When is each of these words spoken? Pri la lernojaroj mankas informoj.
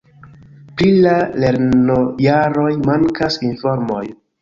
Pri 0.79 0.87
la 1.03 1.13
lernojaroj 1.45 2.69
mankas 2.91 3.43
informoj. 3.53 4.05